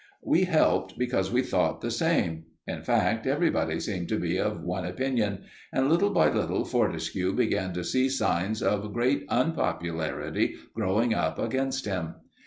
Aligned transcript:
We 0.23 0.45
helped 0.45 0.97
because 0.97 1.29
we 1.31 1.43
thought 1.43 1.81
the 1.81 1.91
same. 1.91 2.45
In 2.65 2.81
fact, 2.81 3.27
everybody 3.27 3.79
seemed 3.79 4.09
to 4.09 4.17
be 4.19 4.39
of 4.39 4.63
one 4.63 4.83
opinion, 4.83 5.43
and 5.71 5.91
little 5.91 6.09
by 6.09 6.31
little 6.31 6.65
Fortescue 6.65 7.33
began 7.33 7.71
to 7.73 7.83
see 7.83 8.09
signs 8.09 8.63
of 8.63 8.93
great 8.93 9.27
unpopularity 9.29 10.55
growing 10.73 11.13
up 11.13 11.37
against 11.37 11.85
him. 11.85 12.15